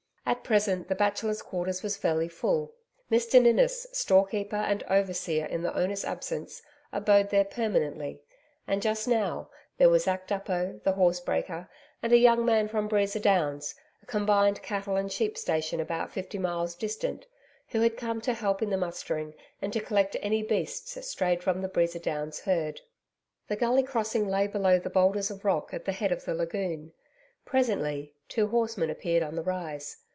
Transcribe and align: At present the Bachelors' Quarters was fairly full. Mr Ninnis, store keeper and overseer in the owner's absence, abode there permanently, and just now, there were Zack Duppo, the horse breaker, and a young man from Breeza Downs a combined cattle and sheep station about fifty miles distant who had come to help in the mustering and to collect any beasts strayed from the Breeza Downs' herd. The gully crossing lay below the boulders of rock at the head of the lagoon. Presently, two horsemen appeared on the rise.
At 0.23 0.45
present 0.45 0.87
the 0.87 0.95
Bachelors' 0.95 1.41
Quarters 1.41 1.83
was 1.83 1.97
fairly 1.97 2.29
full. 2.29 2.73
Mr 3.11 3.41
Ninnis, 3.41 3.85
store 3.91 4.25
keeper 4.25 4.55
and 4.55 4.81
overseer 4.83 5.45
in 5.45 5.61
the 5.61 5.75
owner's 5.77 6.05
absence, 6.05 6.61
abode 6.93 7.31
there 7.31 7.43
permanently, 7.43 8.21
and 8.65 8.81
just 8.81 9.09
now, 9.09 9.49
there 9.77 9.89
were 9.89 9.99
Zack 9.99 10.27
Duppo, 10.27 10.79
the 10.85 10.93
horse 10.93 11.19
breaker, 11.19 11.69
and 12.01 12.13
a 12.13 12.17
young 12.17 12.45
man 12.45 12.69
from 12.69 12.87
Breeza 12.87 13.19
Downs 13.19 13.75
a 14.01 14.05
combined 14.05 14.61
cattle 14.61 14.95
and 14.95 15.11
sheep 15.11 15.37
station 15.37 15.81
about 15.81 16.11
fifty 16.13 16.37
miles 16.37 16.75
distant 16.75 17.25
who 17.67 17.81
had 17.81 17.97
come 17.97 18.21
to 18.21 18.33
help 18.33 18.61
in 18.61 18.69
the 18.69 18.77
mustering 18.77 19.33
and 19.61 19.73
to 19.73 19.81
collect 19.81 20.15
any 20.21 20.43
beasts 20.43 21.05
strayed 21.05 21.43
from 21.43 21.61
the 21.61 21.67
Breeza 21.67 21.99
Downs' 21.99 22.41
herd. 22.41 22.79
The 23.49 23.57
gully 23.57 23.83
crossing 23.83 24.29
lay 24.29 24.47
below 24.47 24.79
the 24.79 24.89
boulders 24.89 25.29
of 25.29 25.43
rock 25.43 25.73
at 25.73 25.83
the 25.83 25.91
head 25.91 26.13
of 26.13 26.23
the 26.23 26.33
lagoon. 26.35 26.93
Presently, 27.43 28.13
two 28.29 28.47
horsemen 28.47 28.89
appeared 28.89 29.23
on 29.23 29.35
the 29.35 29.43
rise. 29.43 29.97